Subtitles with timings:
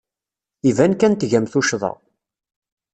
[0.69, 1.91] Iban kan tgam tuccḍa.